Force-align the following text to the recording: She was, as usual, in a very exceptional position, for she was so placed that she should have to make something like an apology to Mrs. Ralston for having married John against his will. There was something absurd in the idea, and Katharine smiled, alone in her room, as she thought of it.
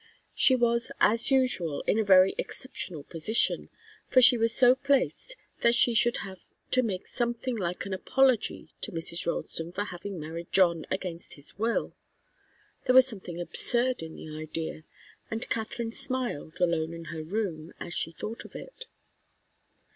She 0.33 0.55
was, 0.55 0.91
as 0.99 1.29
usual, 1.29 1.81
in 1.81 1.99
a 1.99 2.03
very 2.03 2.33
exceptional 2.39 3.03
position, 3.03 3.69
for 4.09 4.19
she 4.19 4.35
was 4.35 4.51
so 4.51 4.73
placed 4.73 5.35
that 5.59 5.75
she 5.75 5.93
should 5.93 6.17
have 6.25 6.39
to 6.71 6.81
make 6.81 7.05
something 7.05 7.55
like 7.55 7.85
an 7.85 7.93
apology 7.93 8.73
to 8.81 8.91
Mrs. 8.91 9.27
Ralston 9.27 9.71
for 9.71 9.83
having 9.83 10.19
married 10.19 10.51
John 10.51 10.87
against 10.89 11.35
his 11.35 11.59
will. 11.59 11.93
There 12.87 12.95
was 12.95 13.05
something 13.05 13.39
absurd 13.39 14.01
in 14.01 14.15
the 14.15 14.35
idea, 14.35 14.85
and 15.29 15.47
Katharine 15.49 15.91
smiled, 15.91 16.59
alone 16.59 16.95
in 16.95 17.05
her 17.13 17.21
room, 17.21 17.71
as 17.79 17.93
she 17.93 18.11
thought 18.11 18.43
of 18.43 18.55
it. 18.55 18.85